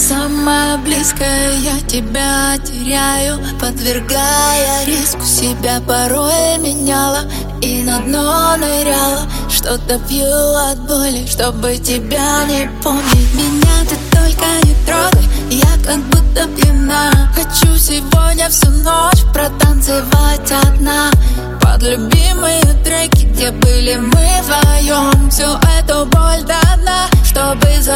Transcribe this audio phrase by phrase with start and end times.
[0.00, 5.22] Самая близкая я тебя теряю Подвергая риску.
[5.22, 9.28] Себя порой меняла И на дно ныряла.
[9.50, 13.34] Что-то пью от боли, чтобы тебя не помнить.
[13.34, 17.30] Меня ты только не трогай Я как будто пьяна.
[17.34, 21.10] Хочу сегодня всю ночь протанцевать одна.
[21.60, 25.09] Под любимые треки, где были мы вдвоем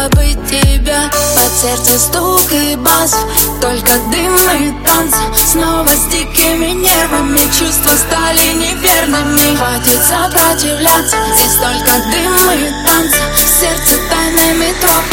[0.00, 1.10] забыть тебя.
[1.34, 3.16] Под сердце стук и бас,
[3.60, 5.18] только дым и танцы
[5.52, 9.56] Снова с дикими нервами чувства стали неверными.
[9.56, 13.20] Хватит сопротивляться, здесь только дым и танцы
[13.60, 15.09] Сердце тайными тропами,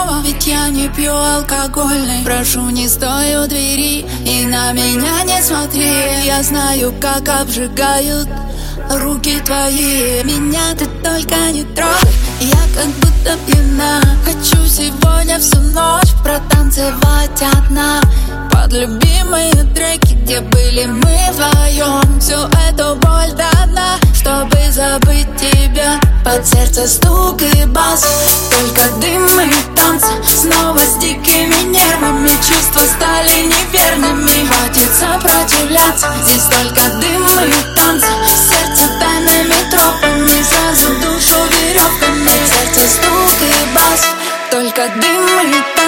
[0.00, 0.20] снова.
[0.22, 2.24] Ведь я не пью алкогольный.
[2.24, 6.24] Прошу, не стой у двери и на меня не смотри.
[6.24, 8.28] Я знаю, как обжигают
[9.02, 10.22] руки твои.
[10.24, 14.00] Меня ты только не трогай, я как будто пьяна.
[14.24, 18.00] Хочу сегодня всю ночь протанцевать одна.
[18.50, 22.20] Под любимые треки, где были мы вдвоем.
[22.20, 22.36] Всю
[22.68, 26.00] эту боль дана, чтобы забыть тебя.
[26.24, 28.04] Под сердце стук и бас,
[30.00, 34.46] танца Снова с дикими нервами Чувства стали неверными.
[34.46, 38.06] Хватит сопротивляться Здесь только дым и танцы.
[38.26, 42.30] Сердце тайными тропами Сразу душу веревками.
[42.46, 44.06] Сердце стук и бас
[44.50, 45.79] Только дым и танцы.